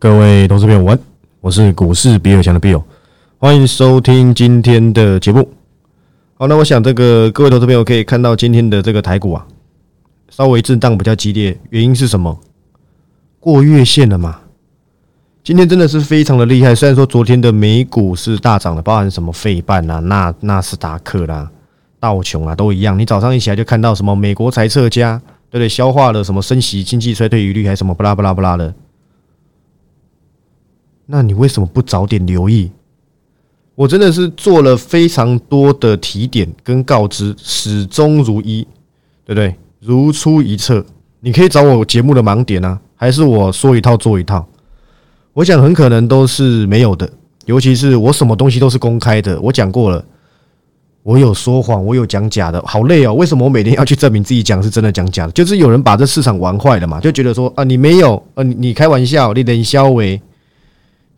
[0.00, 0.98] 各位投资朋友，晚，
[1.42, 2.82] 我是股市比尔强的 Bill，
[3.36, 5.46] 欢迎收听今天的节目。
[6.38, 9.46] 好，那我想这个各位投资朋友可以看到今天的这个台股啊，
[10.30, 12.40] 稍微震荡比较激烈，原因是什么？
[13.40, 14.40] 过月线了嘛？
[15.44, 16.74] 今天真的是非常的厉害。
[16.74, 21.50] 虽然说昨天的美股是大涨的，包含什么费半啊、纳纳斯达克啦、
[21.98, 22.98] 道琼啊都一样。
[22.98, 25.20] 你早上一起来就看到什么美国财测家，
[25.50, 25.68] 对不对？
[25.68, 28.72] 消化了什么升息、经济衰退疑虑，还什么不拉不拉不拉的。
[31.12, 32.70] 那你为什么不早点留意？
[33.74, 38.62] 我真的是做了非常多的提点跟告知，始终如一，
[39.24, 39.56] 对不对？
[39.80, 40.84] 如出一辙。
[41.18, 44.46] 你可以找我节目的盲点啊，还是我说一套做一套？
[45.32, 47.10] 我想很可能都是没有的，
[47.44, 49.40] 尤其是我什么东西都是公开的。
[49.40, 50.04] 我讲过了，
[51.02, 53.14] 我有说谎，我有讲假的，好累哦。
[53.14, 55.32] 为什么我每天要去证明自己讲是真的讲假的？
[55.32, 60.20] 就是有人把这市场玩坏了嘛，就觉得说啊，你没有，呃，你你开玩笑，你冷消为，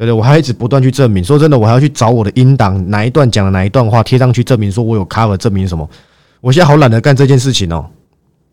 [0.04, 0.12] 对对？
[0.12, 1.22] 我还一直不断去证明。
[1.22, 5.88] 说真的，我还要去找我的音档，哪一段讲了哪一段话贴上去证明，说我有 cover 证明什么？
[6.40, 7.86] 我现在好懒得干这件事情哦，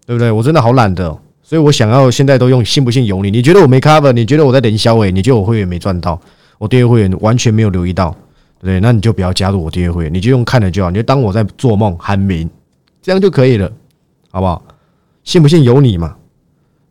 [0.06, 0.32] 对不对？
[0.32, 1.18] 我真的好懒的。
[1.42, 3.32] 所以我想要现在都用信不信由你。
[3.32, 4.12] 你觉得我没 cover？
[4.12, 5.12] 你觉得我在等销尾？
[5.12, 6.20] 你觉得我会员没赚到？
[6.60, 8.12] 我订阅会员完全没有留意到，
[8.60, 8.80] 对不对？
[8.80, 12.48] 那你就不要加入我订阅会员，你就用看了就好，你就当我在做梦喊名，
[13.02, 13.72] 这样就可以了，
[14.30, 14.62] 好不好？
[15.24, 16.16] 信不信由你嘛，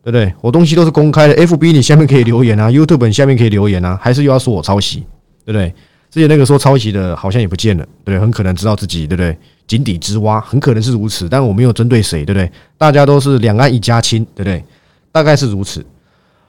[0.01, 0.33] 对不对？
[0.41, 4.99] 我东西都是公开的，FB 你下面可以留言啊，YouTube 你下面可以留言啊，还是又要说我抄袭，
[5.45, 5.73] 对不对？
[6.09, 8.19] 之前那个说抄袭的，好像也不见了，对不对？
[8.19, 9.37] 很可能知道自己，对不对？
[9.67, 11.29] 井底之蛙，很可能是如此。
[11.29, 12.51] 但我没有针对谁，对不对？
[12.77, 14.63] 大家都是两岸一家亲，对不对？
[15.11, 15.85] 大概是如此。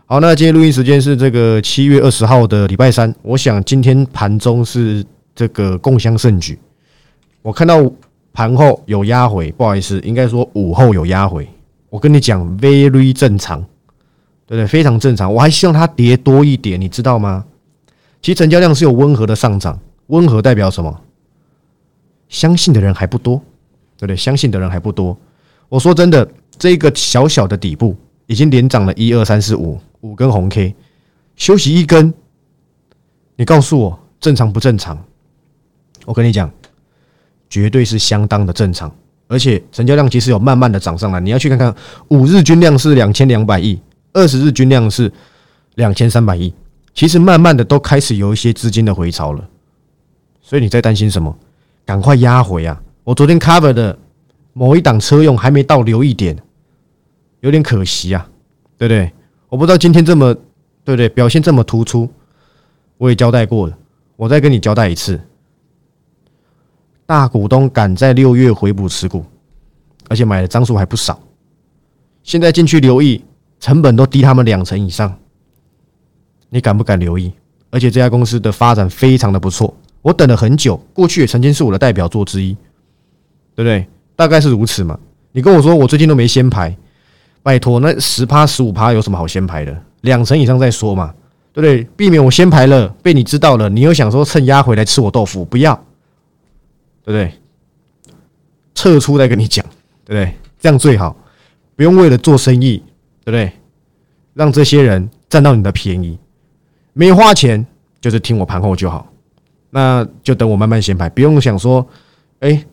[0.07, 3.15] 好，那今天录音时间是这个七月二十号的礼拜三。
[3.23, 6.59] 我想今天盘中是这个共襄盛举。
[7.43, 7.79] 我看到
[8.33, 11.47] 盘后有压回，不好意思，应该说午后有压回。
[11.91, 13.61] 我跟你讲，very 正常，
[14.47, 14.67] 对不对？
[14.67, 15.33] 非常正常。
[15.33, 17.45] 我还希望它跌多一点，你知道吗？
[18.23, 21.01] 其实成交量是有温和的上涨，温和代表什么？
[22.29, 23.37] 相信的人还不多，
[23.97, 24.17] 对不对？
[24.17, 25.19] 相信的人还不多。
[25.69, 26.29] 我说真的，
[26.59, 27.97] 这个小小的底部
[28.27, 30.75] 已经连涨了一二三四五五根红 K，
[31.35, 32.15] 休息一根，
[33.35, 34.97] 你告诉我正常不正常？
[36.07, 36.51] 我跟你讲，
[37.49, 38.95] 绝对是相当的正常，
[39.31, 41.21] 而且成交量其实有慢慢的涨上来。
[41.21, 41.73] 你要去看看，
[42.09, 43.81] 五日均量是两千两百亿，
[44.13, 45.11] 二十日均量是
[45.77, 46.53] 两千三百亿。
[46.93, 49.49] 其实慢慢的都开始有一些资金的回潮了，
[50.43, 51.35] 所以你在担心什么？
[51.87, 52.83] 赶快压回啊！
[53.05, 53.97] 我昨天 cover 的
[54.53, 56.37] 某一档车用还没到留一点，
[57.41, 58.29] 有点可惜啊，
[58.77, 59.13] 对不对？
[59.49, 60.35] 我不知道今天这么
[60.85, 61.09] 对不对？
[61.09, 62.09] 表现这么突出，
[62.99, 63.79] 我也交代过了，
[64.17, 65.21] 我再跟你交代一次：
[67.11, 69.25] 大股东赶在六月回补持股，
[70.09, 71.19] 而且买的张数还不少，
[72.23, 73.21] 现在进去留意，
[73.59, 75.13] 成本都低他们两成以上。
[76.51, 77.33] 你敢不敢留意？
[77.71, 82.55] 而且这家公司的发展非常的不错，我等了很久，过去也曾经是我的代表作之一，
[83.57, 83.85] 对不对？
[84.15, 84.97] 大概是如此嘛。
[85.33, 86.73] 你跟我说我最近都没先排，
[87.43, 89.77] 拜托，那十趴十五趴有什么好先排的？
[90.03, 91.13] 两成以上再说嘛，
[91.53, 91.83] 对不对？
[91.97, 95.85] 避免我先排了被你知道了，你又想说趁压回来吃我豆腐，不要，
[97.05, 97.33] 对不对？
[98.75, 99.65] 撤出再跟你讲，
[100.05, 100.35] 对不对？
[100.59, 101.17] 这样最好，
[101.77, 102.79] 不用为了做生意，
[103.25, 103.53] 对不对？
[104.35, 106.19] 让这些人占到你的便宜。
[106.93, 107.67] 没花钱，
[108.01, 109.07] 就是听我盘后就好，
[109.71, 111.87] 那就等我慢慢闲排，不用想说，
[112.41, 112.65] 哎，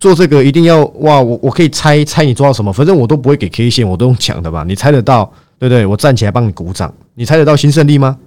[0.00, 5.24] 做这个一定要哇，我我可以猜猜你做到什么，反正我都不会给 K 线，我都用抢的吧，你猜得到，
[5.58, 5.86] 对不对？
[5.86, 8.18] 我站起来帮你鼓掌，你猜得到新胜利吗？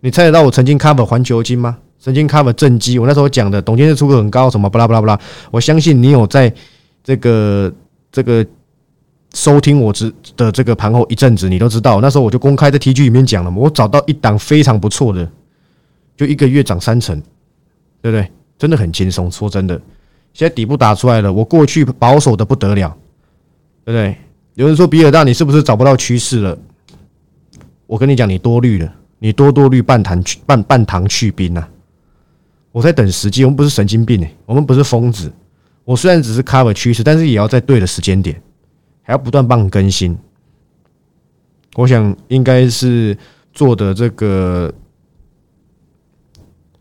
[0.00, 1.78] 你猜得到我曾经 cover 环球金吗？
[1.98, 5.20] 曾经 cover 正基，我那时候讲的董监事出口很高，什么巴拉巴拉巴拉，
[5.50, 6.52] 我相信你有在
[7.02, 7.72] 这个
[8.10, 8.46] 这个。
[9.34, 15.30] 收听我之的这个盘后一阵子，你都知道，那时候我就公开在 T G 里面讲了嘛，我找到一档非常不错的，
[16.16, 17.20] 就一个月涨三成，
[18.00, 18.30] 对不对？
[18.56, 19.30] 真的很轻松。
[19.30, 19.78] 说真的，
[20.32, 22.96] 现在底部打出来了，我过去保守的不得了，
[23.84, 24.16] 对不对？
[24.54, 26.58] 有人说比尔大，你是不是找不到趋势了？
[27.86, 31.68] 我跟你讲，你多虑了，你多多虑半糖去半半糖去冰呐。
[32.76, 35.32] 我在等时机，我们不是神经病哎，我们不是疯子。
[35.82, 38.38] 我虽然只是 cover 趋势，但是也要在对的时间点。
[39.02, 40.14] 还要不断帮你更新，
[41.74, 43.16] 我想应该是
[43.54, 44.70] 做的这个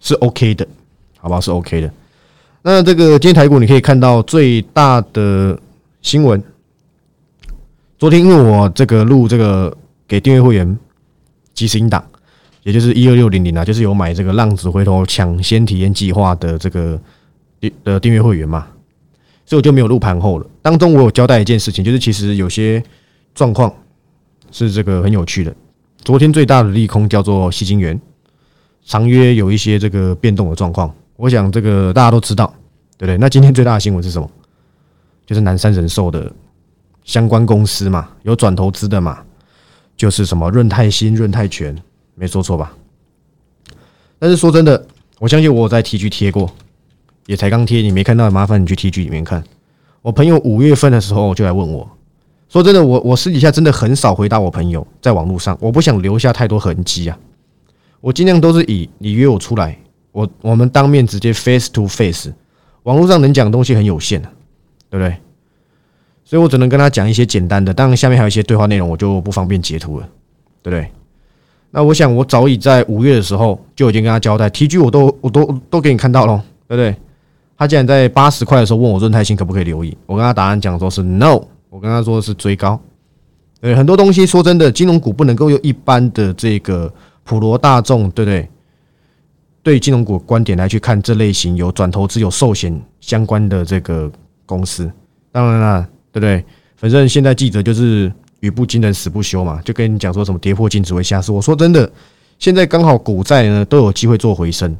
[0.02, 0.68] 是 OK 的，
[1.18, 1.40] 好吧？
[1.40, 1.90] 是 OK 的。
[2.62, 5.58] 那这个今天台股你可以看到最大的
[6.02, 6.44] 新闻，
[7.98, 9.74] 昨天因为我这个录这个
[10.06, 10.78] 给订阅会员
[11.54, 12.06] 即时音档，
[12.66, 17.00] 也就是一二六零零啊，就是有买这个浪子回头抢先体验计划的这个
[17.60, 18.66] 订的订阅会员嘛。
[19.46, 20.48] 所以我就没有录盘后了。
[20.64, 22.84] 当中我有交代一件事情，就是其实有些
[23.36, 23.72] 状况
[24.52, 25.56] 是这个很有趣的。
[26.04, 28.02] 昨天最大的利空叫做西金元，
[28.84, 32.52] 长约有一些这个变动的状况，我想这个大家都知道，
[32.98, 33.18] 对不对？
[33.20, 34.28] 那今天最大的新闻是什么？
[35.28, 36.32] 就是南山人寿的
[37.04, 39.20] 相关公司嘛，有转投资的嘛，
[39.96, 41.76] 就是什么润泰新、润泰全，
[42.16, 42.74] 没说错吧？
[44.18, 44.88] 但是说真的，
[45.20, 46.50] 我相信我在 T G 贴过，
[47.28, 49.44] 也才刚贴，你没看到，麻烦你去 T G 里面看。
[50.02, 51.90] 我朋友五月份的时候就来问我，
[52.48, 57.18] 说真的，我我私底下真的很少回答我朋友，在网络上，我不想留下太多痕迹啊。
[58.02, 59.78] 我尽量都是以你约我出来，
[60.12, 62.32] 我我们当面直接 face to face，
[62.84, 64.30] 网络上能讲的东西很有限的，
[64.90, 65.18] 对不对？
[66.24, 70.08] 所以我只能跟他讲一些简单的，当然下面还有一些对话内容，我就不方便截图了，
[70.62, 70.92] 对不对？
[71.76, 76.96] 那我想我早已在五月的时候就已经跟他交代，T G 我都我都都给你看到了，对不对？
[77.58, 82.80] 他竟然在八十块的时候问我润泰新可不可以留意，我跟他答案讲说是 no，我跟他说是追高。
[83.60, 86.90] 对，很多东西说真的，金融股不能够用一般的这个
[87.26, 88.50] 普罗大众，对不对？
[89.62, 94.10] 对金融股观点来去看这类型有转投资、有寿险相关的这个
[94.46, 94.90] 公司。
[95.30, 95.82] 当然了，
[96.14, 96.46] 对不对？
[96.78, 98.10] 反正现在记者就是
[98.46, 101.32] 语不惊人死不休嘛，就跟你讲说什么跌破净值会下市。
[101.32, 101.92] 我说真的，
[102.40, 104.76] 现在刚好股债呢都有机会做回升，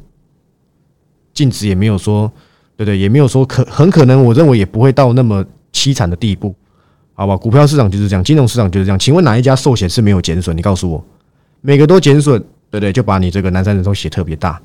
[1.34, 2.30] 净值也没有说。
[2.78, 5.42] 对对，也没有说可很可能，我认为也不会到那么
[5.72, 6.54] 凄惨的地步，
[7.14, 7.34] 好吧？
[7.34, 8.98] 股票市场就是这样，金融市场就是这样。
[8.98, 10.54] 请问哪一家寿险是没有减损？
[10.54, 11.02] 你告诉我，
[11.62, 14.60] 每个都减损，对对，就把你这个南山人寿写特别大，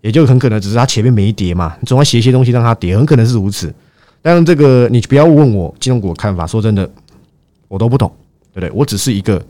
[0.00, 3.72] 也就很可能只是它前面没跌嘛，你总要写一些东西让它跌，很可能是如此。
[4.20, 6.90] 但这个你不要问我金融股的看法，说真的，
[7.68, 8.12] 我都不懂，
[8.54, 8.70] 对不对？
[8.70, 9.44] 我只是一个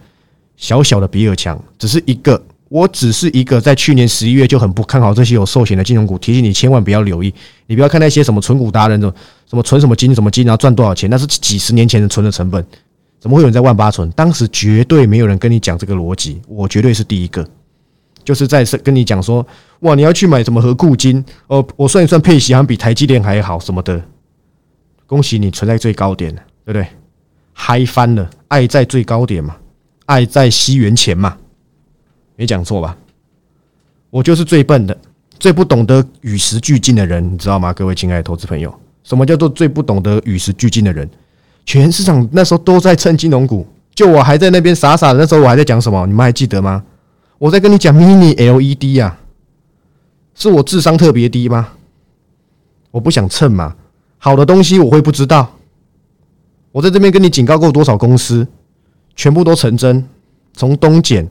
[0.56, 2.42] 小小的比尔强，只是一个。
[2.70, 7.32] 我只是一个在去年十一月就很不看好这些有寿险的金融股，提醒你千万不要留意。
[7.66, 9.14] 你不要看那些什么存股达人，什么
[9.48, 12.66] 什么存什么金什么金，然后赚多少钱，那是几十年前的存的成本。
[13.20, 14.10] 怎么会有人在万八存？
[14.12, 17.46] 当时绝对没有人跟你讲这个逻辑，我绝对是第一个，
[18.24, 19.46] 就是在跟你讲说，
[19.80, 24.02] 哇，你要去买什么和固金哦，我算一算配息好像比台积电还好什么的。
[25.06, 26.34] 恭喜你存在最高点，
[26.64, 26.86] 对不对？
[27.54, 29.56] 嗨翻了，爱在最高点嘛，
[30.06, 31.36] 爱在西元前嘛。
[32.36, 32.96] 没讲错吧？
[34.10, 34.96] 我就是最笨的、
[35.38, 37.72] 最不懂得与时俱进的人，你知道吗？
[37.72, 38.72] 各位亲爱的投资朋友，
[39.04, 41.08] 什么叫做最不懂得与时俱进的人？
[41.64, 45.20] 全市场那时候都在蹭金融股，就我还在那边傻傻的。
[45.20, 46.04] 那时候我还在讲什么？
[46.06, 46.84] 你们还记得吗？
[47.38, 49.18] 我在跟你讲 mini LED 啊，
[50.34, 51.68] 是我智商特别低吗？
[52.90, 53.74] 我不想蹭嘛，
[54.18, 55.50] 好的东西我会不知道。
[56.74, 58.44] 我在这边跟你警告过多少公司，
[59.14, 60.04] 全部都成真，
[60.54, 61.24] 从东碱。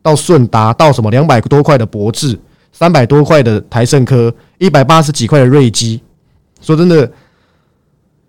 [0.00, 2.38] 到顺达，到什么两百多块的博智，
[2.70, 6.00] 三百多块的台盛科，一百八十几块的瑞基，
[6.60, 7.10] 说真的，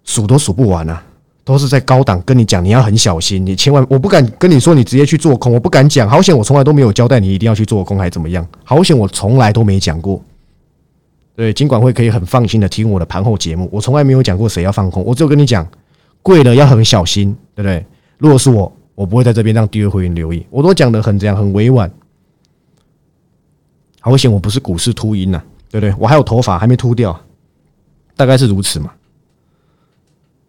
[0.05, 1.03] 数都数不完啊！
[1.43, 6.09] 都是在高档跟你讲，你要很小心，你千万我不敢跟你说，你直接去做空，我不敢讲。
[6.09, 8.43] 好险，我从来都没有交代你一定要去做空，还怎么样？
[8.63, 10.19] 好险，我从来都没讲过。
[11.35, 15.67] 对，金管会可以很放心的听我的盘后节目，我从来没有讲过谁要放空，我只有跟你讲，
[16.25, 17.85] 贵了要很小心，对不对？
[18.17, 18.75] 如果是我。
[18.95, 21.91] 我不会在这边让第二会员留意，我都讲的很这样很委婉。
[23.99, 25.93] 好险，我不是股市秃鹰呐，对不对？
[25.99, 27.19] 我还有头发还没秃掉，
[28.15, 28.89] 大概是如此嘛。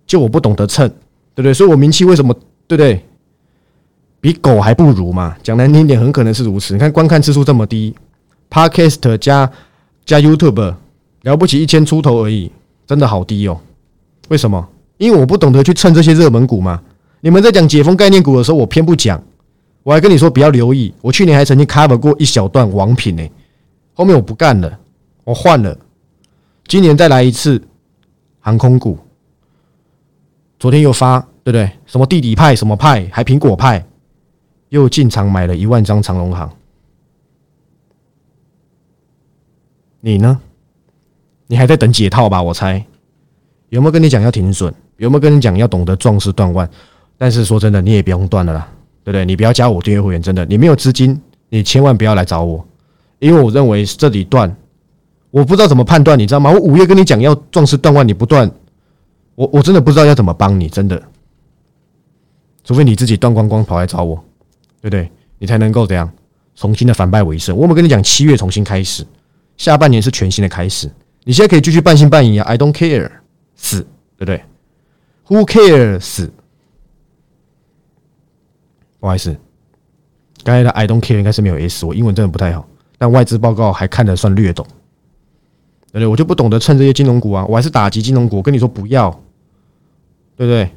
[0.06, 0.88] 就我不懂得蹭，
[1.34, 1.52] 对不对？
[1.52, 2.32] 所以我名气为什么
[2.69, 3.05] 对不对？
[4.20, 5.37] 比狗还不如嘛？
[5.43, 6.72] 讲难听点，很可能是如此。
[6.72, 7.93] 你看观看次数这么低
[8.49, 9.50] ，Podcast 加
[10.05, 10.72] 加 YouTube
[11.22, 12.53] 了不起一千出头而已，
[12.86, 13.60] 真的好低哦。
[14.29, 14.69] 为什么？
[14.98, 16.82] 因为我不懂得去蹭这些热门股嘛。
[17.20, 19.22] 你们在讲解封概念股的时候，我偏不讲，
[19.82, 20.93] 我还跟你说不要留意。
[21.00, 23.29] 我去年还曾经 cover 过一小段王品呢，
[23.94, 24.79] 后面我不干了，
[25.24, 25.76] 我换了。
[26.67, 27.60] 今年再来一次
[28.41, 28.98] 航空股，
[30.58, 31.70] 昨天又发对不对？
[31.86, 33.84] 什么弟弟派什么派，还苹果派，
[34.69, 36.50] 又进场买了一万张长龙行。
[40.00, 40.41] 你呢？
[41.48, 42.43] 你还在等解套吧？
[42.43, 42.84] 我猜
[43.69, 44.72] 有没有跟你讲要停损？
[44.98, 46.69] 有没有跟你讲要懂得壮士断腕？
[47.19, 48.69] 但是说真的，你也不用断了啦，
[49.03, 49.24] 对不对？
[49.24, 52.67] 你不要加我订阅会员，真的，你没有资金，你千万不要来找我，
[53.19, 54.55] 因为我认为这里断，
[55.31, 56.50] 我不知道怎么判断，你知道吗？
[56.50, 58.50] 我五月跟你讲要壮士断腕，你不断，
[59.34, 61.03] 我我真的不知道要怎么帮你，真的，
[62.65, 64.17] 除非你自己断光光跑来找我，
[64.81, 65.10] 对不对？
[65.38, 66.10] 你才能够怎样
[66.55, 67.55] 重新的反败为胜。
[67.56, 69.06] 我有没有跟你讲，七月重新开始，
[69.56, 70.91] 下半年是全新的开始，
[71.24, 73.10] 你现在可以继续半信半疑啊，I don't care，
[73.55, 73.81] 死，
[74.19, 74.43] 对不对
[75.28, 76.30] ？Who cares？
[79.00, 79.36] 不好意思，
[80.42, 82.66] 刚才的 I don't care 应该是没有 S，我英文真的不太好。
[82.98, 84.66] 但外资报告还看得算略懂，
[85.92, 86.06] 对不对？
[86.06, 88.42] 我就不懂得趁这些金融股啊，我还是打击金融股。
[88.42, 89.10] 跟你说不要，
[90.34, 90.70] 对不对？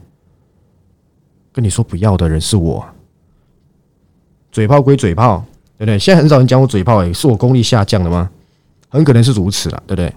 [1.54, 2.86] 跟你说不要的人是我，
[4.52, 5.44] 嘴炮归嘴炮，
[5.78, 5.98] 对不对？
[5.98, 8.30] 现在很少人讲我嘴炮，诶，是我功力下降了吗？
[8.90, 10.14] 很可能是如此了，对不对？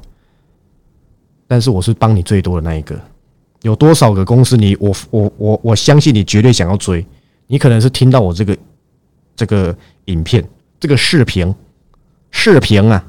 [1.47, 3.01] 但是我是帮你最多的那一个。
[3.63, 7.05] 有多少个公司，你我我我我相信你绝对想要追。
[7.47, 8.57] 你可能是听到我这个
[9.37, 9.77] 这个
[10.07, 10.43] 影片、
[10.81, 11.55] 这个视频、
[12.31, 13.05] 视频啊，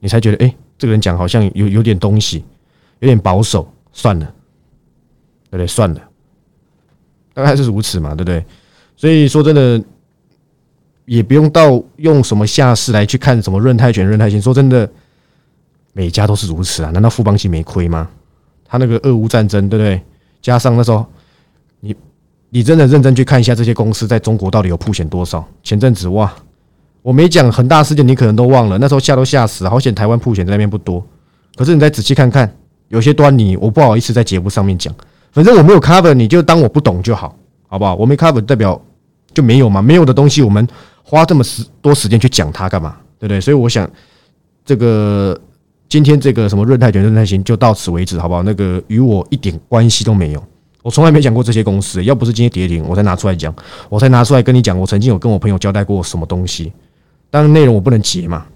[0.00, 2.44] 你才觉得哎，这个人讲好像有有点东西，
[3.00, 4.24] 有点保守，算了，
[5.50, 5.66] 对不对？
[5.66, 6.00] 算了，
[7.34, 8.44] 大概是如此嘛，对不对？
[8.96, 9.84] 所以说真的，
[11.04, 14.40] 也不用到用什么下市来去看什么润泰拳、润泰新。
[14.40, 14.90] 说真的，
[15.92, 16.90] 每家都是如此啊？
[16.90, 18.08] 难道富邦系没亏吗？
[18.68, 20.00] 他那个俄乌战争，对不对？
[20.42, 21.04] 加上那时候，
[21.80, 21.94] 你
[22.50, 25.44] 你真的认真去看一下这些公司在中国到底有铺险多少？
[25.62, 26.32] 前阵子哇，
[27.02, 28.78] 我没讲恒大事件，你可能都忘了。
[28.78, 31.04] 那时候吓都吓死，好险台湾铺险在那边不多。
[31.56, 32.52] 可是你再仔细看看，
[32.88, 34.94] 有些端倪，我不好意思在节目上面讲。
[35.32, 37.94] 反正我没有 cover，你就当我不懂就好，好不好？
[37.96, 38.80] 我没 cover 代表
[39.34, 40.66] 就没有嘛，没有的东西我们
[41.02, 42.96] 花这么时多时间去讲它干嘛？
[43.18, 43.40] 对不对？
[43.40, 43.90] 所以我想
[44.64, 45.38] 这个。
[45.88, 48.42] 今天这个什么润泰卷、润泰行就到此为止，好不好？
[48.42, 50.42] 那个与我一点关系都没有，
[50.82, 52.02] 我从来没讲过这些公司。
[52.02, 53.54] 要不是今天跌停，我才拿出来讲，
[53.88, 54.76] 我才拿出来跟你讲。
[54.76, 56.72] 我曾经有跟我朋友交代过什么东西，
[57.30, 58.46] 但是内容我不能截嘛，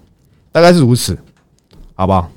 [0.51, 1.17] 大概是如此，
[1.95, 2.29] 好不好？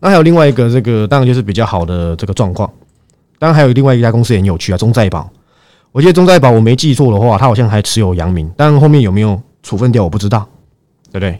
[0.00, 2.68] 那还有另外一个，这个当然就是比较好的这个状况。
[3.38, 5.30] 当然还有另外一家公司也很有趣啊，中债宝。
[5.92, 10.48] 我记得中债宝我没记错的话，他好像还持有阳明，但后面有没有处分掉我不知道，
[11.12, 11.38] 对不对？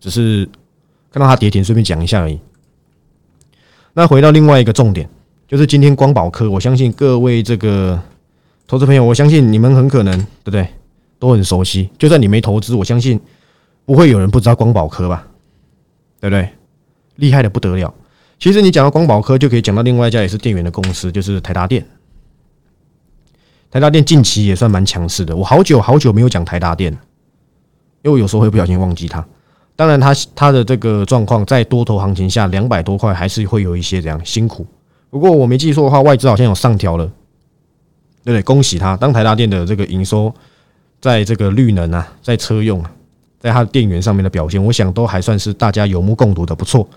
[0.00, 0.48] 只是。
[1.12, 2.40] 看到它跌停，顺便讲一下而已。
[3.92, 5.08] 那回到另外一个重点，
[5.46, 8.00] 就是今天光宝科，我相信各位这个
[8.66, 10.66] 投资朋友，我相信你们很可能对不对，
[11.18, 11.90] 都很熟悉。
[11.98, 13.20] 就算你没投资，我相信
[13.84, 15.26] 不会有人不知道光宝科吧？
[16.18, 16.48] 对不对？
[17.16, 17.92] 厉害的不得了。
[18.38, 21.86] 其实你讲到光宝科，就可以讲到另外一家也是电源的公司，就是台达电。
[23.70, 25.36] 台达电近期也算蛮强势的。
[25.36, 26.90] 我好久好久没有讲台达电，
[28.02, 29.24] 因为我有时候会不小心忘记它。
[29.74, 34.66] 当然，他他的这个状况在多头行情下，两百多块还是会有一些这样辛苦。
[35.10, 37.06] 不过我没记错的话，外资好像有上调了，
[38.24, 38.42] 对不对？
[38.42, 38.96] 恭喜他！
[38.96, 40.32] 当台达电的这个营收，
[41.00, 42.92] 在这个绿能啊，在车用啊，
[43.40, 46.88] 在它的电源上面的表现，我想都还算是大家有目共睹的不错。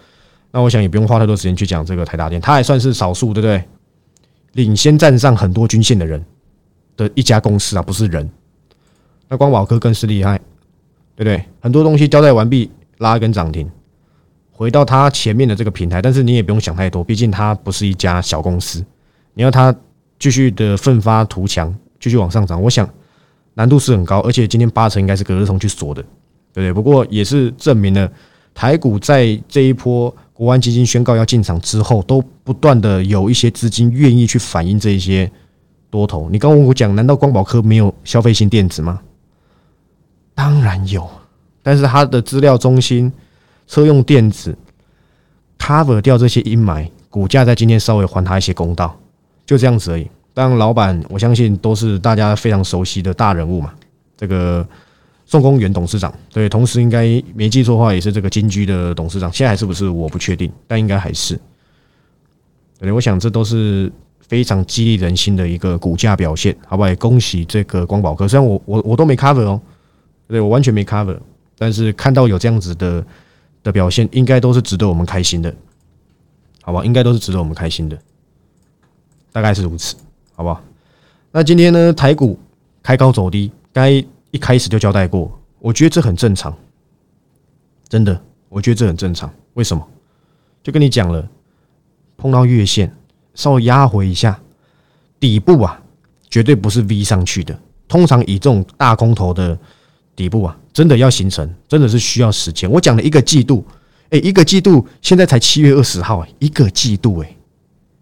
[0.51, 3.63] 那我想也不用花太多时间去讲这个台达电，它还算是少数，对不对？
[4.53, 6.23] 领先站上很多均线的人
[6.95, 8.29] 的一家公司啊，不是人。
[9.27, 10.39] 那光宝科更是厉害。
[11.15, 11.43] 对不对？
[11.61, 13.69] 很多东西交代完毕，拉一根涨停，
[14.51, 16.01] 回到它前面的这个平台。
[16.01, 18.83] 但是你也不用想太多，毕竟它不是一家小公司。
[19.33, 19.73] 你要它
[20.19, 22.89] 继续的奋发图强，继续往上涨，我想
[23.53, 24.19] 难度是很高。
[24.19, 26.01] 而且今天八成应该是隔日冲去锁的，
[26.53, 26.73] 对不对？
[26.73, 28.11] 不过也是证明了
[28.53, 35.29] 台股在这一波国安基金宣告要进场之后，都不断的有一些资金愿意去反映这一些
[35.89, 36.29] 多头。
[36.29, 39.01] 你刚我讲，难道光宝科没有消费性电子吗？
[40.35, 41.09] 当然有，
[41.63, 43.11] 但是它的资料中心、
[43.65, 44.55] 车用电子
[45.57, 48.95] cover 掉这些阴霾，股价在今天稍微还他一些公道，
[49.45, 50.07] 就这样子而已。
[50.33, 53.73] 当然，老板我相信都是大家非常熟悉的大人物嘛。
[54.17, 54.67] 这个
[55.25, 59.31] 宋公元董事长，对，同时应该没记错的话，也是这个金居的董事长。
[59.31, 61.39] 现在还是不是我不确定，但应该还是。
[62.77, 63.89] 对，我想这都是
[64.27, 66.89] 非常激励人心的一个股价表现，好不好？
[66.89, 69.61] 也恭喜这个光宝科，虽然我我我都没 cover 哦。
[70.27, 71.19] 对，我完全没 cover，
[71.57, 73.05] 但是看到有这样子的
[73.61, 75.53] 的表现，应该都是值得我们开心的，
[76.63, 76.83] 好吧？
[76.83, 77.95] 应该都是值得我们开心的，
[79.31, 79.95] 大概是如此，
[80.33, 80.59] 好不好？
[81.31, 82.39] 那今天呢，台股
[82.81, 83.91] 开高走低，该
[84.31, 86.51] 一开始就交代过，我觉得这很正常，
[87.87, 89.31] 真的，我觉得这很正常。
[89.53, 89.87] 为什么？
[90.63, 91.29] 就跟你讲了，
[92.17, 92.91] 碰到月线，
[93.35, 94.39] 稍微压回一下，
[95.19, 95.79] 底部啊，
[96.31, 97.55] 绝对不是 V 上去的，
[97.87, 99.55] 通常以这种大空头的。
[100.15, 102.69] 底部啊，真的要形成，真的是需要时间。
[102.71, 103.65] 我讲了一个季度，
[104.09, 107.35] 哎，一个季度，现在才七月二十号，哎，一个季度，哎，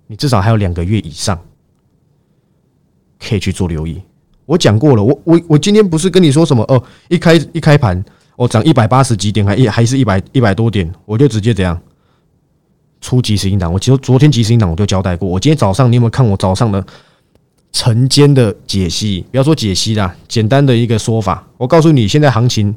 [0.07, 1.39] 你至少还有两个月以上
[3.19, 3.99] 可以去做留意。
[4.45, 8.03] 我讲过了，我我我今天不是跟你说什么哦，一开一开盘，
[8.35, 11.79] 我涨一百八十几点，还一还是一百一百多点，我就直接怎样
[13.01, 13.73] 出即时音档。
[13.73, 16.85] 我其实昨天即时音档我就交代过，我今天早上你有没有看我早上的？
[17.73, 22.73] 晨间的解析，不要说解析啦，简单的一个说法，我告诉你，现在行情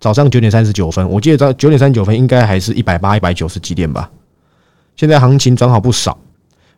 [0.00, 4.10] 早上九点三十九分，我记得早九点三十九分应该还是一百八、一百九十几点吧。
[4.96, 6.18] 现在行情转好不少，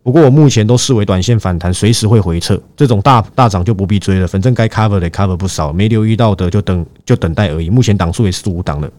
[0.02, 2.60] 不过我目前都视为短线反弹，随时会回撤。
[2.76, 7.70] 这种大大涨就不必追了，反正该 cover 的 cover 不少，没留意到的就等就等待而已。
[7.70, 8.90] 目前档数也是五档了，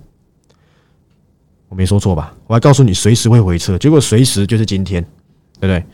[1.69, 2.33] 我没说错吧？
[2.47, 5.03] 我还告诉你随时会回撤，结果随时就是今天，
[5.59, 5.85] 对不对？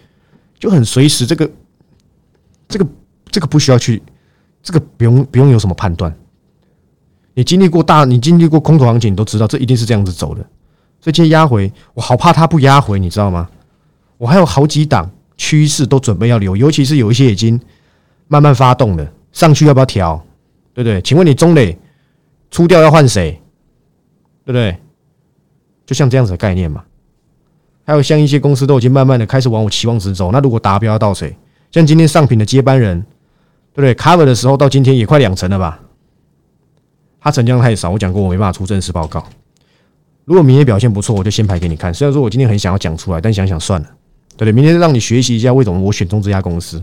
[0.57, 1.49] 就很随时这个。
[2.69, 2.87] 这个
[3.29, 4.01] 这个不需要去
[4.63, 6.15] 这个不用不用有什么判断。
[7.33, 10.41] 你经历过大，你经历过空头行情，你都知道这一定是这样子走的。
[11.01, 13.49] 所以今天压回，我好怕它不压回，你知道吗？
[14.17, 17.59] 我还有好几档趋势都准备要留，尤其是有一些已经
[18.27, 20.21] 慢慢发动了，上去要不要调？
[20.73, 21.01] 对不对？
[21.01, 21.77] 请问你中磊
[22.51, 23.31] 出掉要换谁？
[24.43, 24.77] 对不对？
[25.85, 26.83] 就像这样子的概念嘛。
[27.85, 31.35] 还有像一些公司都已经慢慢的开始往我期望值走，那如果达标要到谁？
[31.71, 33.01] 像今天上品的接班人，
[33.73, 35.79] 对不对？Cover 的时候到今天也快两成了吧？
[37.19, 39.25] 它成交量太少，我讲过我没办法出正式报告。
[40.25, 41.93] 如果明天表现不错，我就先排给你看。
[41.93, 43.87] 虽然说我今天很想要讲出来，但想想算了，
[44.37, 44.51] 对不对？
[44.51, 46.81] 明天让你学习一下为什么我选中这家公司，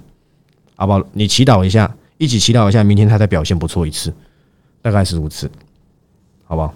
[0.74, 1.00] 好不好？
[1.12, 4.12] 你祈祷一下，一起祈祷一下，明天它再表现不错一次，
[4.82, 5.50] 大概是如此，
[6.44, 6.74] 好不好？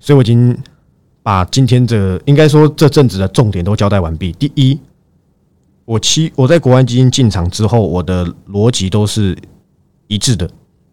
[0.00, 0.56] 所以我已经
[1.22, 4.32] 把今天的应该说这阵子的重点都交代完毕。
[4.32, 4.80] 第一，
[5.92, 9.36] 我期我在国安基金进场之后，我的逻辑都是
[10.06, 10.48] 一致的。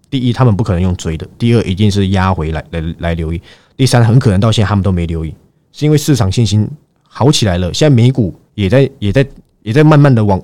[0.09, 3.39] 第一，他们不可能用追的；第二，一定是压回来来来留意；
[3.77, 5.33] 第三，很可能到现在他们都没留意，
[5.71, 6.69] 是因为市场信心
[7.03, 7.73] 好起来了。
[7.73, 9.25] 现在美股也在也在
[9.61, 10.41] 也在慢慢的往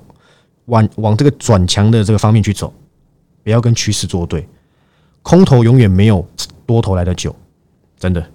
[0.66, 2.72] 往往这个转强的这个方面去走，
[3.44, 4.48] 不要跟趋势作对。
[5.20, 6.26] 空头永远没有
[6.64, 7.34] 多头来的久，
[7.98, 8.26] 真的，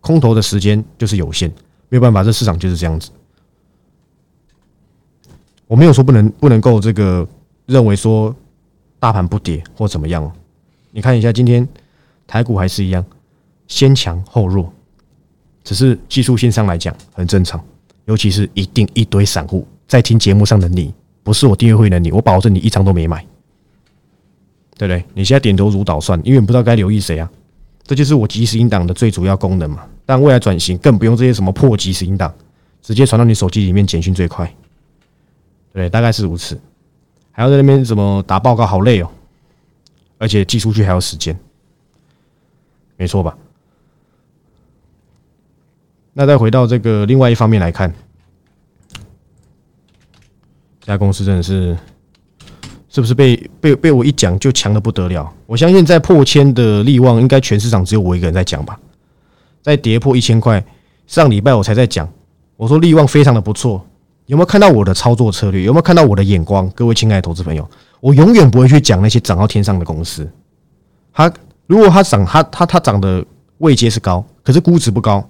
[0.00, 1.48] 空头的时间就是有限，
[1.90, 3.08] 没有办法，这市场就是这样子。
[5.66, 7.26] 我没有说不能不能够这个
[7.66, 8.34] 认为说
[8.98, 10.30] 大盘不跌或怎么样。
[10.90, 11.66] 你看一下，今天
[12.26, 13.04] 台股还是一样，
[13.66, 14.72] 先强后弱，
[15.62, 17.62] 只是技术性上来讲很正常。
[18.06, 20.92] 尤其是一定一堆散户在听节目上的你，
[21.22, 23.24] 不是我订阅会的你，我保证你一张都没买，
[24.76, 25.02] 对不对？
[25.14, 27.30] 你现在点头如捣蒜，因为不知道该留意谁啊。
[27.82, 29.86] 这就是我即时音档的最主要功能嘛。
[30.04, 32.30] 但未来转型更不用这些什么破即时音档，
[32.82, 34.54] 直接传到你手机里面，简讯最快。
[35.74, 36.58] 对，大概是如此。
[37.32, 39.10] 还要在那边怎么打报告，好累哦。
[40.16, 41.38] 而且寄出去还要时间，
[42.96, 43.36] 没错吧？
[46.12, 47.92] 那再回到这个另外一方面来看，
[50.80, 51.76] 这家公司真的是
[52.88, 55.30] 是不是被被被我一讲就强的不得了？
[55.46, 58.78] 我相信在破千的利旺，应该全市场只有我一个人在讲吧？
[59.60, 60.64] 在跌破一千块，
[61.08, 62.08] 上礼拜我才在讲，
[62.56, 63.84] 我说利旺非常的不错，
[64.26, 65.62] 有没有看到我的操作策略？
[65.62, 66.68] 有没有看到我的眼光？
[66.70, 67.68] 各位亲爱的投资朋友。
[68.00, 70.28] 我永远不会去讲那些涨到天上的公司。
[71.12, 71.32] 它
[71.66, 73.24] 如果它涨，它它它涨的
[73.58, 75.26] 位阶是高，可是估值不高，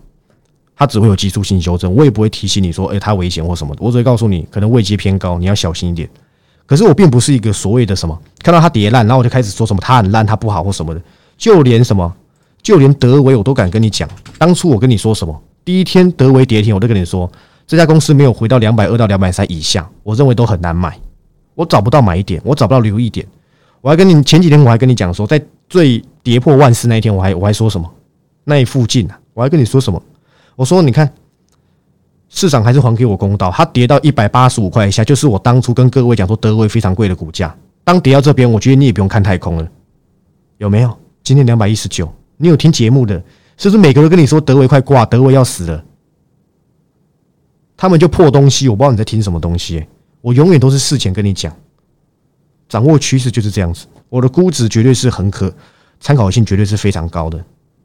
[0.77, 1.93] 它只会有技术性修正。
[1.93, 3.81] 我也不会提醒你说，哎，它危险或什么的。
[3.83, 6.09] 我只会告诉你，可能位阶偏高，你要小心一点。
[6.67, 11.01] 可是我并不是一个所谓的什么，看到它跌烂，然后我就开始说什么它很烂，它不好或什么的。
[11.37, 12.13] 就连什么，
[12.63, 14.09] 就连德维我都敢跟你讲。
[14.39, 17.31] 当初我跟你说什么，第一天德维跌停，我都跟你说，
[17.67, 20.99] 这家公司没有回到两百二到两百三以下，我认为都很难买。
[21.55, 23.27] 我找不到买点，我找不到留意点。
[23.81, 27.91] 我还跟你前几天我还跟你讲说，在最跌破万四那一天，我还我还说什么？
[28.45, 30.03] 那一附近啊，我还跟你说什么？
[30.57, 31.11] 我说你看，
[32.29, 37.55] 市场还是还给我公道，它跌到一百八十五块以下，就是我当初跟各位讲说德威非常贵的股价。
[37.85, 39.69] 当跌到这边，我觉得你也不用看太空了，
[40.59, 40.97] 有没有？
[41.23, 43.23] 今天两百一十九，你有听节目的，
[43.57, 45.85] 是不是每个人跟你说德威快挂，德威要死了？
[47.77, 49.85] 他们就破东西，我不知道你在听什么东西。
[50.21, 51.55] 我永远都是事前跟你讲，
[52.69, 53.87] 掌握趋势就是这样子。
[54.09, 55.53] 我的估值绝对是很可
[56.01, 57.37] 参考性，绝对是非常高的。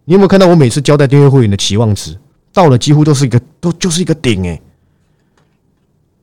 [0.06, 2.17] 你有没有看到我每次交代订阅会员的期望值
[2.54, 4.62] 到了，几乎都是一个都就是一个顶诶。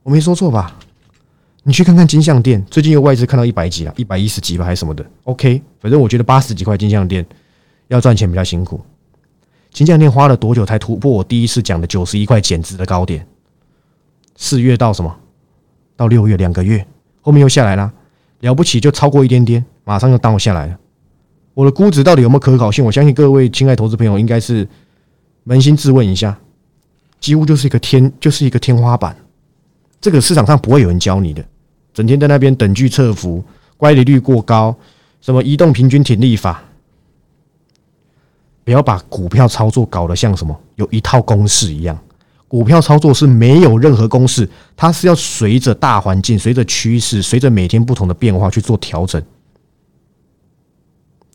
[0.03, 0.77] 我没说错吧？
[1.63, 7.25] 你去看看金项店，最近有外资看到一百几了，一百一十几吧，还是什么的？OK，反正我觉得八十几块金项店
[7.89, 8.79] 要赚钱比较辛苦。
[9.71, 13.27] 金项店花了多久才突破我第一次讲的九十一块减值的高点？
[14.37, 15.13] 四月到什么？
[15.97, 16.85] 到六月两个月，
[17.21, 17.91] 后面又下来了，
[18.41, 20.77] 了不起就超过一点点，马上又倒下来了。
[21.55, 22.85] 我的估值到底有没有可考性？
[22.85, 24.65] 我相信各位亲爱投资朋友应该是
[25.47, 26.37] 扪心自问一下，
[27.19, 29.17] 几乎就是一个天，就是一个天花板。
[29.99, 31.43] 这个市场上不会有人教你的，
[31.91, 33.43] 整天在那边等距测幅、
[33.75, 34.75] 乖离率过高、
[35.19, 36.63] 什么移动平均挺力法，
[38.63, 41.97] 不要把股票操作搞得像什么有一套公式一样。
[42.47, 49.21] 股票操作是没有任何公式，它是要随着大环境、随着趋势、随着每天不同的变化去做调整。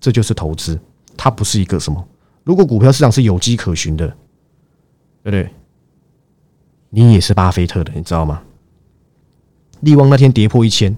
[0.00, 0.78] 这就是投资，
[1.16, 2.02] 它不是一个什么。
[2.44, 4.06] 如果股票市场是有迹可循的，
[5.22, 5.48] 对不对？
[6.90, 8.42] 你也是巴菲特的，你知道吗？
[9.80, 10.96] 利旺那天跌破一千，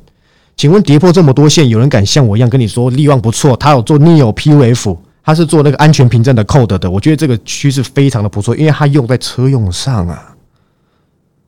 [0.57, 3.57] 请问跌破这么多线，有人敢像我一样跟你说利旺不错？
[3.57, 4.97] 他有做 neo PUF。
[5.25, 10.37] 他是做那个安全凭证的 code 的，我觉得这个趋势非常的不错，因为它用在车用上啊。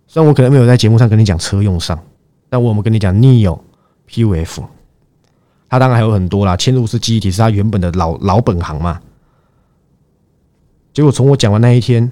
[0.06, 2.02] 虽然我可能没有在节目上跟你讲车用上，
[2.48, 3.60] 但我们跟你讲 neo
[4.08, 4.64] PUF，
[5.68, 8.98] 它当然还有很多啦，嵌入式记忆体是它原本的老老本行嘛。
[10.94, 12.10] 结果从我讲完那一天，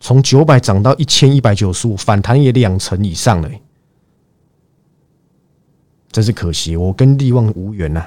[0.00, 3.50] 从九百涨到一千一百九十五，反弹也两成以上了，
[6.10, 8.06] 真是可惜，我跟利旺无缘呐。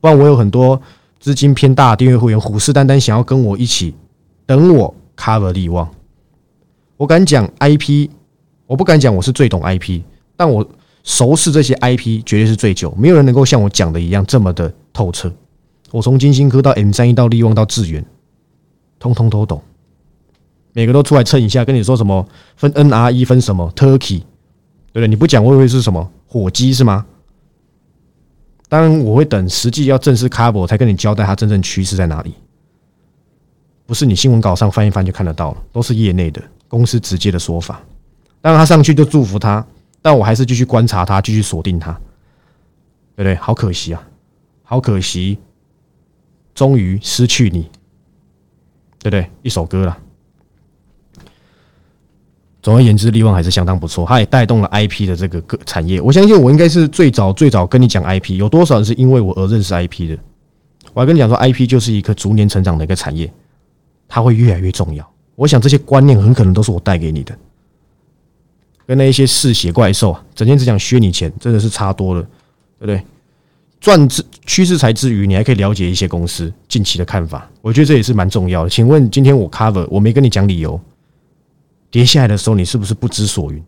[0.00, 0.80] 不然我有很多
[1.18, 3.94] 资金偏大订阅会员，虎视眈眈想要跟我一起
[4.44, 5.88] 等我 cover 利旺。
[6.96, 8.08] 我敢讲 IP，
[8.66, 10.02] 我不敢讲我是最懂 IP，
[10.36, 10.66] 但我
[11.02, 15.32] 熟识这些 IP 绝对是最久，没有人能够像我讲的一样这么的透彻。
[15.90, 18.04] 我从金星科到 M 三一到利旺到智源，
[18.98, 19.62] 通通都懂，
[20.72, 22.26] 每个都出来蹭一下，跟你说什么
[22.56, 24.20] 分 NRE 分什么 Turkey，
[24.92, 25.08] 对不对？
[25.08, 27.06] 你不讲会不会是什么火鸡是吗？
[28.68, 32.34] 当然我会等实际要正式开播才跟你交代它真正趋势在哪里，
[33.86, 36.42] 不是你新闻稿上翻一翻就看得到了，都是业内的。
[36.68, 37.80] 公司直接的说法，
[38.40, 39.64] 当然他上去就祝福他，
[40.02, 41.92] 但我还是继续观察他，继续锁定他，
[43.14, 43.36] 对不对？
[43.36, 44.02] 好可惜啊，
[44.64, 45.38] 好可惜，
[46.54, 47.70] 终于失去你，
[48.98, 49.30] 对不对？
[49.42, 49.96] 一首歌了。
[52.66, 56.00] 总而言之，利旺还是相当不错，它也带动了 IP 的这个个产业。
[56.00, 60.18] 我相信我应该是最早最早跟你讲 IP，有多少人是因为我而认识 IP 的？
[60.92, 63.32] 我还跟你讲说，IP 就是一个逐年成长的一个产业，
[64.08, 65.08] 它会越来越重要。
[65.36, 67.38] 我想这些观念很可能都是我带给你的，
[68.84, 72.22] 跟那一些嗜血怪兽整天只想削你钱，真的是差多了，
[72.80, 73.00] 对不对？
[73.80, 78.68] 赚之趋势才之余，你还可以了解一些公司近期的看法，我觉得这也是蛮重要的。
[78.68, 80.80] 请问今天我 cover 我没跟你讲理由，
[81.90, 83.64] 跌下来的时候你是不是不知所云？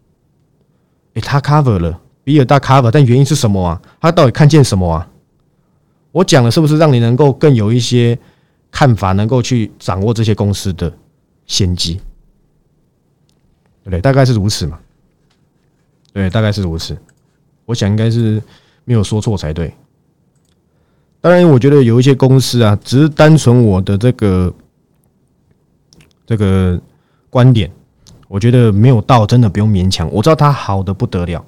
[1.15, 3.81] 诶，他 cover 了，比尔大 cover，但原因是什么啊？
[4.01, 5.09] 他到底看见什么啊？
[6.13, 8.19] 我讲的是不是让你能够更有一些
[8.71, 10.93] 看法，能够去掌握这些公司的？
[11.47, 11.95] 先机，
[13.83, 14.03] 对不对？
[14.03, 14.79] 大概是如此嘛？
[16.13, 16.95] 对，大概是如此。
[17.65, 18.43] 我想应该是
[18.85, 19.75] 没有说错才对。
[21.23, 24.55] 当然，我觉得有一些公司啊，只是单纯我的这个
[26.27, 26.79] 这个
[27.31, 27.73] 观点，
[28.29, 30.09] 我觉得没有到，真的不用勉强。
[30.13, 31.43] 我知道他好的不得了，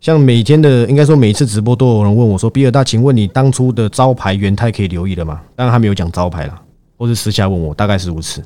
[0.00, 6.60] 像每天的，应该说每次直播都有人问我说：“比尔大，请问你当初的招牌元泰可以留意的吗？”当然他没有讲招牌啦，
[6.96, 8.42] 或是私下问我，大概是如此。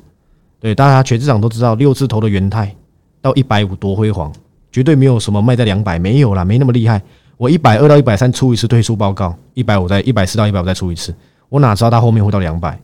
[0.59, 2.75] 对，大家全市场都知道，六字头的元泰
[3.21, 4.33] 到一百五多辉煌，
[4.71, 7.01] 绝对没有什么卖在两百，没有啦，没那么厉害。
[7.37, 11.13] 我一百二到一百三出一次退出报告，一百五再一百四到一百五再出一次，
[11.47, 12.77] 我哪知道他后面会到两百？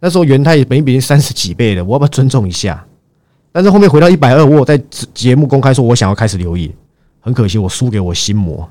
[0.00, 2.84] 那时候元泰本比三十几倍的，我要不要尊重一下？
[3.54, 4.76] 但是后面回到一百二，我在
[5.14, 6.74] 节目公开说我想要开始留意，
[7.20, 8.68] 很可惜我输给我心魔，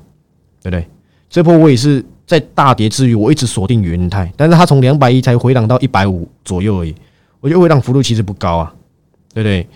[0.62, 0.86] 对不对？
[1.30, 6.94] 这波我也是在大跌之余，我一直锁定元泰，但是它从两百一才回档到一百五左右而已。
[7.40, 8.74] 我觉得回档幅度其实不高啊，
[9.32, 9.66] 对不对？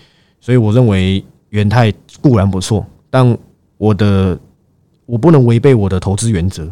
[0.43, 1.91] 所以我认为元泰
[2.21, 3.35] 固然不错，但
[3.79, 4.39] 我的
[5.07, 6.71] 我不能违背我的投资原则，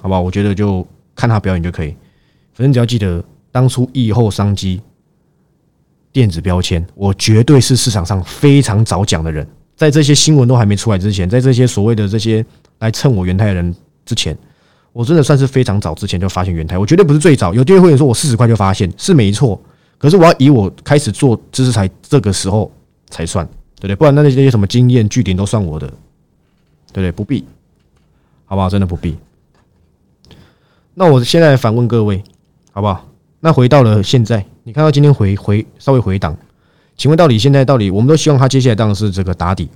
[0.00, 0.20] 好不好？
[0.20, 1.90] 我觉得就看他表演就可以，
[2.52, 3.22] 反正只要记得
[3.52, 4.80] 当初疫后商机
[6.16, 12.42] 电子标签，我绝对是市场上非常早讲的人，在这些新闻都还没出来之前，在这些所谓的这些
[12.78, 13.76] 来蹭我元泰的人
[14.06, 14.34] 之前，
[14.94, 17.52] 我真的算是非常早之前就发现元泰，我绝对不是最早。
[17.52, 19.60] 有订阅会员说我四十块就发现，是没错。
[19.98, 22.72] 可是我要以我开始做知识才这个时候
[23.10, 23.44] 才算，
[23.78, 23.94] 对不对？
[23.94, 25.94] 不然那那些什么经验据点都算我的，对
[26.94, 27.12] 不对？
[27.12, 27.44] 不必，
[28.46, 28.70] 好不好？
[28.70, 29.18] 真的不必。
[30.94, 32.24] 那我现在反问各位，
[32.72, 33.06] 好不好？
[33.46, 36.36] 那回到了现在，你看到今天回回稍微回档，
[36.96, 39.68] 请问到底现在到底我们都希望他接下来当然是这个打底，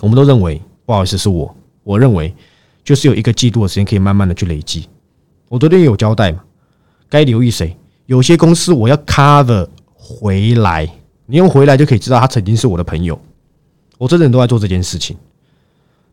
[0.00, 2.34] 我们都认为不好意思是我，我认为
[2.82, 4.88] 就是有一个季度的时间可以慢慢的去累积。
[5.50, 6.42] 我昨天有交代嘛，
[7.10, 7.76] 该留意谁？
[8.06, 10.88] 有些公司我要 cover 回来，
[11.26, 13.20] 你用回来就可以知道他曾经是我的朋友。
[13.98, 15.14] 我真的都在做这件事情。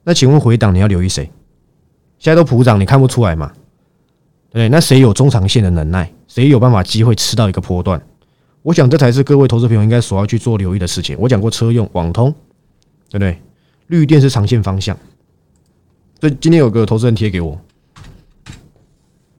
[0.03, 1.31] 那请问回档你要留意谁？
[2.19, 3.53] 现在都普涨，你看不出来嘛？
[4.51, 6.11] 对，那谁有中长线的能耐？
[6.35, 8.01] 谁有办法机会吃到一个波段？
[8.61, 11.15] 我想这才是各位投资朋友应该所要去做留意的事情。
[11.17, 12.29] 我讲过车用、网通，
[13.09, 13.41] 对不对？
[13.87, 14.97] 绿电是长线方向。
[16.19, 17.57] 所以今天有个投资人贴给我，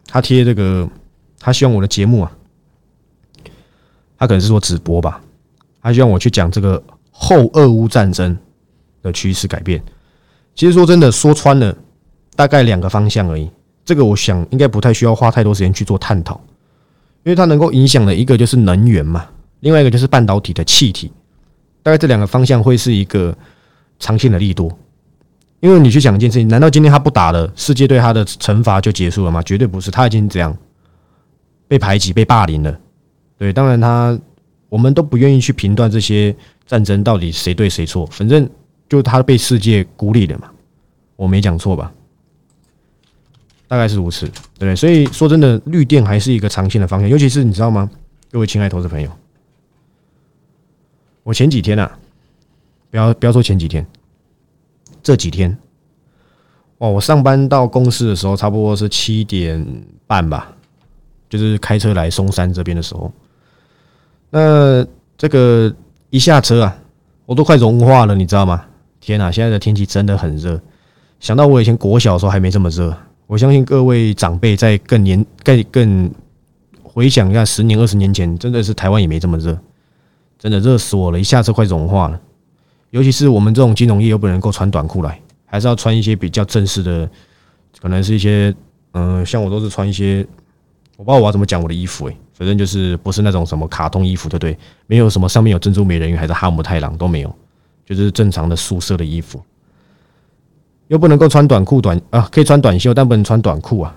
[0.06, 0.88] 他贴这个，
[1.38, 2.32] 他希望我的节目啊。
[4.16, 5.20] 他可能是说直播吧，
[5.82, 8.34] 他希望我去讲这个后俄乌战争
[9.02, 9.82] 的趋势改变。
[10.54, 11.76] 其实说真的，说穿了，
[12.34, 13.50] 大概两个方向而已。
[13.84, 16.40] 这个我想应该不太需要花太多时间去做探讨，
[17.26, 19.26] 因为它能够影响的一个就是能源嘛，
[19.58, 21.10] 另外一个就是半导体的气体。
[21.82, 23.36] 大概这两个方向会是一个
[23.98, 24.70] 长线的利多。
[25.58, 29.42] 因为你去想一件事情，难道今天他不打了，世界对他的惩罚就结束了吗？
[29.42, 30.56] 绝对不是，他已经这样
[31.66, 32.78] 被排挤、被霸凌了。
[33.36, 34.16] 对，当然他，
[34.68, 36.32] 我们都不愿意去评断这些
[36.64, 38.48] 战争到底谁对谁错，反正
[38.88, 40.48] 就他被世界孤立了嘛，
[41.16, 41.92] 我没讲错吧？
[43.68, 44.76] 大概是如此，对不对？
[44.76, 47.90] 所以说真的，绿电还是一个长线的方向，尤其是你知道吗，
[48.30, 49.10] 各位亲爱投资朋友，
[51.24, 51.98] 我前几天啊，
[52.90, 53.84] 不要不要说前几天，
[55.02, 55.58] 这几天，
[56.78, 59.66] 哇，我上班到公司的时候，差不多是七点
[60.06, 60.54] 半吧，
[61.28, 63.12] 就是开车来松山这边的时候，
[64.30, 64.86] 那
[65.18, 65.74] 这个
[66.10, 66.78] 一下车啊，
[67.24, 68.64] 我都快融化了，你知道吗？
[69.00, 70.60] 天哪，现在的天气真的很热，
[71.18, 72.96] 想到我以前国小的时候还没这么热。
[73.26, 76.10] 我相信各位长辈在更年、更更
[76.82, 79.58] 回想一下，十年、二十年前，真的是台湾也没这么热，
[80.38, 82.20] 真的热死我了，一下子快融化了。
[82.90, 87.10] 尤其是我们这种金融业，又不能够穿短裤来，还是要穿一些比较正式的，
[87.80, 88.54] 可能是一些，
[88.92, 90.24] 嗯，像我都是穿一些，
[90.96, 94.56] 我不知道我要怎么讲我的衣服，诶，反正就是不是那种什么卡通衣服，对不对？
[94.86, 97.34] 没有什么上面有珍珠美人鱼还是哈姆太郎都没有，
[97.84, 99.42] 就是正常的素色的衣服。
[100.88, 103.96] 又不能够穿短裤短啊，可以穿短袖，但不能穿短裤啊，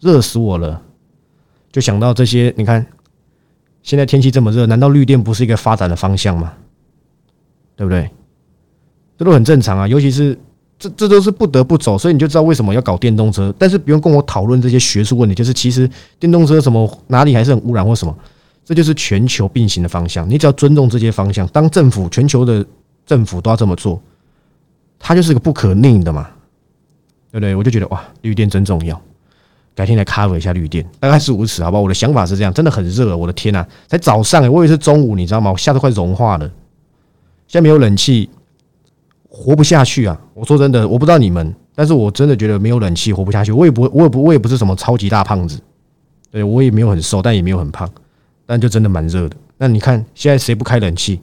[0.00, 0.80] 热死我了！
[1.70, 2.84] 就想到这些，你看，
[3.82, 6.52] 现在天气这么热，难道绿电不是一个发展的方向吗？
[7.76, 8.10] 对不对？
[9.16, 10.36] 这都很正常啊，尤其是
[10.78, 13.54] 这这都是不得不走，所以你就知道为什么要搞电动车。
[13.58, 18.16] 但是不用跟我讨论这些学术问题，就是其实电动车什么哪里还是很污染或什么，
[18.64, 20.28] 这就是全球并行的方向。
[20.28, 22.64] 你只要尊重这些方向，当政府全球的
[23.06, 24.02] 政府都要这么做。
[24.98, 26.28] 它就是个不可逆的嘛，
[27.30, 27.54] 对不对？
[27.54, 29.00] 我就觉得哇，绿电真重要，
[29.74, 31.78] 改天来 cover 一下绿电，大概是如此，好吧？
[31.78, 35.50] 我的想法是这样，真的很热，我的天呐，才早上，我以为是中午，你知道吗？
[35.50, 36.46] 我吓得快融化了，
[37.46, 38.30] 现在没有冷气，
[39.28, 40.18] 活不下去啊！
[40.32, 43.50] 我说真的，我不知道你们，但是我真的觉得没有冷气活不下去。
[43.52, 45.60] 我也不，我也不，我也不是什么超级大胖子，
[46.30, 47.88] 对我也没有很瘦，但也没有很胖，
[48.46, 49.36] 但就真的蛮热的。
[49.58, 51.20] 那你看现在谁不开冷气？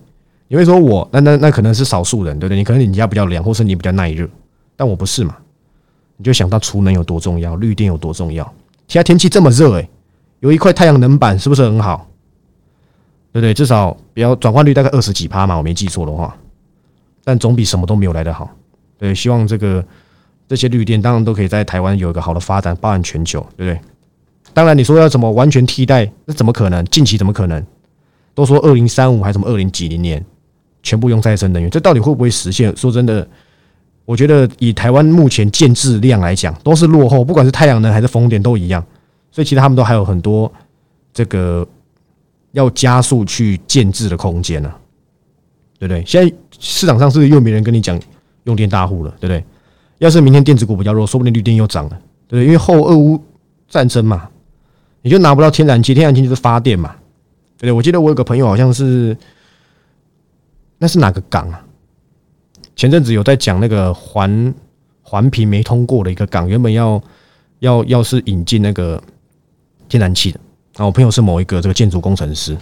[0.51, 2.57] 你会说我那那那可能是少数人，对不对？
[2.57, 4.27] 你可能你家比较凉，或是你比较耐热，
[4.75, 5.37] 但我不是嘛？
[6.17, 8.43] 你就想到储能有多重要，绿电有多重要。
[8.89, 9.89] 现在天气这么热，诶，
[10.41, 12.05] 有一块太阳能板是不是很好？
[13.31, 13.53] 对不对？
[13.53, 16.35] 至少比较转换率大概二十几趴嘛，我没记错的话，
[17.23, 18.49] 但总比什么都没有来得好。
[18.97, 19.81] 对，希望这个
[20.49, 23.79] 这些绿电当然都可以在台湾有一个好的发展，包含全球，对不对？
[24.53, 26.83] 当然你说要怎么完全替代，那怎么可能？
[26.87, 27.65] 近期怎么可能？
[28.35, 30.21] 都说二零三五还是什么二零几零年？
[30.83, 32.75] 全部用再生能源，这到底会不会实现？
[32.75, 33.27] 说真的，
[34.03, 38.83] 我觉得以台湾目前建制量来讲，都是落后，不管是太阳能还是风电都一样。
[39.31, 40.51] 所以其实他们都还有很多
[41.13, 41.65] 这个
[42.53, 44.73] 要加速去建制的空间呢，
[45.77, 46.03] 对不对？
[46.05, 47.99] 现在市场上是又没人跟你讲
[48.45, 49.43] 用电大户了，对不对？
[49.99, 51.91] 要是明天电子股比较弱，说不定绿电又涨了，
[52.27, 52.45] 对不对？
[52.45, 53.23] 因为后俄乌
[53.69, 54.27] 战争嘛，
[55.03, 56.95] 你就拿不到天然气，天然气就是发电嘛，
[57.57, 57.71] 对不对？
[57.71, 59.15] 我记得我有个朋友好像是。
[60.81, 61.63] 那是哪个港啊？
[62.75, 64.51] 前阵子有在讲那个环
[65.03, 66.99] 环评没通过的一个港，原本要
[67.59, 68.99] 要要是引进那个
[69.87, 70.39] 天然气的。
[70.77, 72.55] 啊，我朋友是某一个这个建筑工程师，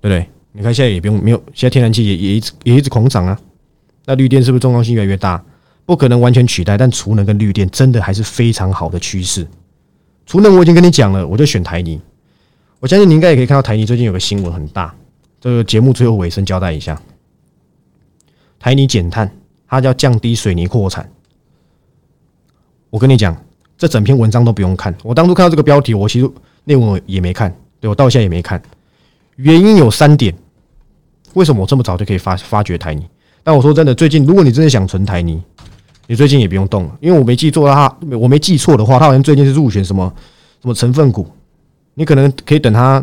[0.00, 0.24] 对不对？
[0.52, 3.36] 你看现在也不用没有，现在天然气也也一直也一直狂涨啊。
[4.04, 5.42] 那绿电是不是重要性越来越大？
[5.84, 9.44] 不可能完全取代，但储能跟绿电真的还是非常好的趋势。
[10.26, 12.00] 储能我已经跟你讲了，我就选台泥。
[12.78, 14.94] 我相信你应该也可以看到台泥最近有个新闻很大。
[15.40, 17.00] 这个节目最后尾声交代一下，
[18.58, 19.30] 台泥减碳，
[19.66, 21.10] 它叫降低水泥扩产。
[22.90, 23.34] 我跟你讲，
[23.78, 24.94] 这整篇文章都不用看。
[25.02, 26.30] 我当初看到这个标题，我其实
[26.64, 28.60] 内容也没看，对我到现在也没看。
[29.36, 30.34] 原因有三点，
[31.32, 33.08] 为什么我这么早就可以发发掘台泥？
[33.42, 35.42] 但我说真的，最近如果你真的想存台泥，
[36.06, 40.14] 你最近也不用动了，因为我没记错的话，我没记错的话，他好像最近是入选什么
[40.60, 41.26] 什么成分股，
[41.94, 43.00] 你可能可以等他，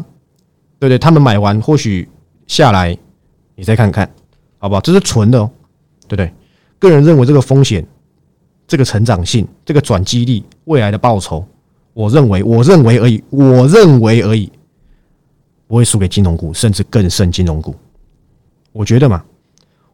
[0.77, 2.07] 对对，他们买完或许。
[2.47, 2.97] 下来，
[3.55, 4.09] 你再看看，
[4.57, 4.81] 好不好？
[4.81, 5.39] 这是纯的，
[6.07, 6.33] 对不对？
[6.79, 7.85] 个人认为这个风险、
[8.65, 11.45] 这个成长性、这个转机力、未来的报酬，
[11.93, 14.51] 我认为，我认为而已，我认为而已，
[15.67, 17.75] 不会输给金融股，甚至更胜金融股。
[18.71, 19.23] 我觉得嘛，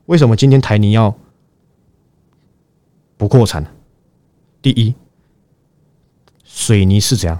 [0.05, 1.13] 为什么今天台泥要
[3.17, 3.65] 不扩产？
[4.61, 4.93] 第一，
[6.43, 7.39] 水泥是怎样？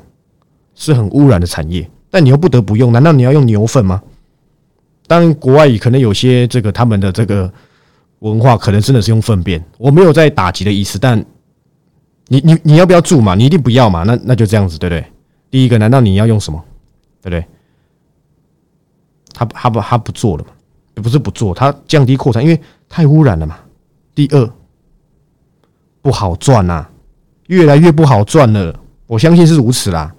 [0.76, 4.02] 是很污染的产业，但你又不得不用，难道你要用牛粪吗？
[5.08, 7.52] 当然，国外可能有些这个他们的这个
[8.20, 9.64] 文化，可能真的是用粪便。
[9.78, 11.18] 我没有在打击的意思，但
[12.28, 13.36] 你你你要不要住嘛？
[13.36, 14.04] 你一定不要嘛？
[14.04, 15.06] 那那就这样子，对不对？
[15.52, 16.64] 第一个，难道你要用什么？
[17.22, 17.46] 对不对？
[19.34, 20.52] 他他不他不做了嘛？
[20.96, 23.58] 不是不做，他降低扩散，因为太污染了嘛。
[24.16, 24.50] 第二，
[26.02, 26.88] 不好赚呐，
[27.48, 28.80] 越来越不好赚了。
[29.08, 30.14] 我相信是如此啦，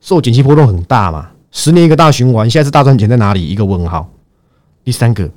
[0.00, 1.30] 受景气波动很大嘛。
[1.50, 3.44] 十年一个大循环，现在是大赚钱在哪里？
[3.44, 4.08] 一个问号。
[4.84, 5.28] 第三个，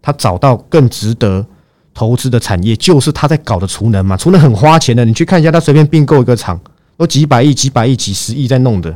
[0.00, 1.44] 他找到更值得
[1.92, 4.16] 投资的产业，就是他在搞的储能嘛。
[4.16, 6.58] 储能很花钱的，你去看一下，他随便并购一个厂，
[6.96, 8.90] 都几百亿、几百亿、几十亿在弄的，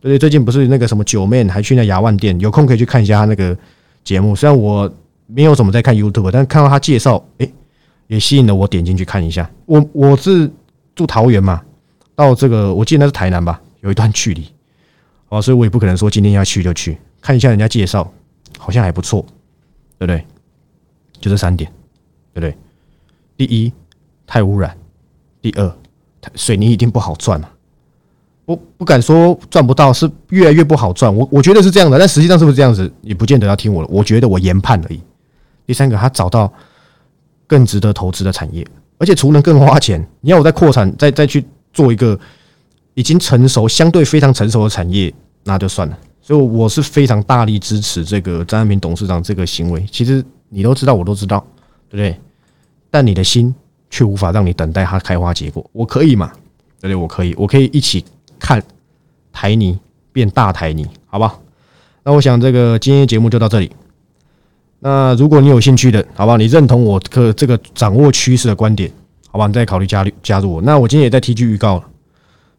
[0.00, 0.18] 对对？
[0.18, 3.56] 最近不是那个什么九妹还去那牙万店，有空可以去看一下他那个
[4.02, 4.34] 节目。
[4.34, 4.92] 虽然我
[5.26, 7.52] 没有怎么在看 YouTube，但是看到他介绍，诶，
[8.08, 9.48] 也吸引了我点进去看一下。
[9.64, 10.50] 我我是
[10.94, 11.62] 住桃园嘛，
[12.14, 14.46] 到这个我记得那是台南吧，有一段距离，
[15.28, 18.12] 啊，所以我也不可能说今天要去就去看一下人家介绍，
[18.58, 19.24] 好像还不错，
[19.98, 20.24] 对不对？
[21.20, 21.70] 就这三点，
[22.32, 22.56] 对不对？
[23.36, 23.72] 第一，
[24.26, 24.70] 太污染；
[25.40, 25.76] 第二，
[26.34, 27.48] 水泥一定不好赚嘛。
[28.46, 31.14] 不不敢说赚不到，是越来越不好赚。
[31.14, 33.88] 我我觉得是这样的，但实际上是不是这样子，也不见得要听我的。
[33.90, 35.00] 我觉得我研判而已。
[35.66, 36.52] 第三个，他找到
[37.46, 38.66] 更值得投资的产业，
[38.98, 42.20] 而且除了更花钱，你要我再扩产，再再去做一个
[42.94, 45.12] 已经成熟、相对非常成熟的产业，
[45.44, 45.98] 那就算了。
[46.20, 49.84] 所以我是非常大力支持这个张安平董事长这个行为。
[49.90, 51.44] 其实你都知道，我都知道，
[51.88, 52.18] 对不对？
[52.90, 53.54] 但你的心
[53.90, 55.68] 却无法让你等待它开花结果。
[55.72, 56.32] 我可以嘛？
[56.80, 56.94] 对不对？
[56.94, 58.04] 我可以，我可以一起
[58.38, 58.62] 看
[59.32, 59.78] 台泥
[60.12, 61.42] 变大台泥，好不好？
[62.04, 63.70] 那我想这个今天节目就到这里。
[64.78, 68.90] 那如果你有兴趣的，好吧，你认同我可这个掌握趋势的观点，
[69.30, 70.62] 好吧，你再考虑加加入我。
[70.62, 71.84] 那我今天也在 T G 预告了，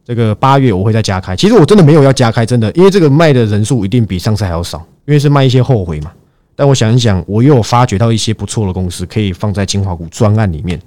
[0.05, 1.35] 这个八月我会再加开。
[1.35, 6.13] 其实我真的没有要加开，真的，因为这个卖的人数一定比上次还要少，因为是卖一些后悔嘛。
[6.55, 10.79] 但我想一想，我又有发掘到一些不错的公司，可以放在精华股专案里面。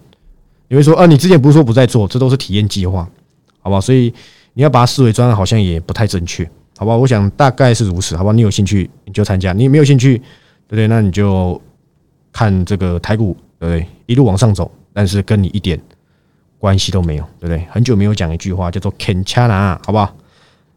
[0.69, 3.07] 你会说，啊，你之前不是说不在做，这都是体验计划，
[3.61, 3.81] 好不好？
[3.81, 4.13] 所以
[4.55, 6.97] 你要把它视为专案，好像也不太正确，好不好？
[6.97, 8.33] 我想大概是如此，好不好？
[8.33, 10.23] 你有兴趣你就参加，你没有兴趣。
[10.71, 10.87] 对不对？
[10.87, 11.59] 那你就
[12.31, 13.87] 看这个台股，对不对？
[14.05, 15.81] 一路往上走，但是跟你一点
[16.59, 17.65] 关系都没有，对不对？
[17.71, 20.15] 很久没有讲一句话叫做 “can c h a n 好不好？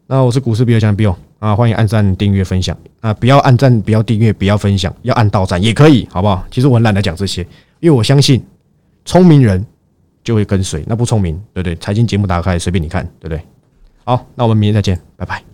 [0.07, 3.13] 那我是股市比较强 Bill 啊，欢迎按赞、订阅、分享啊！
[3.13, 6.45] 不要按赞，不要订阅，不要分享，要按到赞也可以，好不好？
[6.51, 7.41] 其实我很懒得讲这些，
[7.79, 8.45] 因为我相信
[9.05, 9.65] 聪明人
[10.23, 11.75] 就会跟随，那不聪明，对不对？
[11.77, 13.41] 财经节目打开，随便你看，对不对？
[14.03, 15.50] 好，那我们明天再见，拜拜。